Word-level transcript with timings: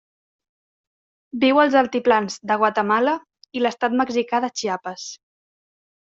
Viu 1.43 1.61
als 1.63 1.77
altiplans 1.81 2.39
de 2.53 2.57
Guatemala 2.63 3.15
i 3.59 3.63
l'estat 3.67 4.01
mexicà 4.01 4.43
de 4.49 4.53
Chiapas. 4.57 5.07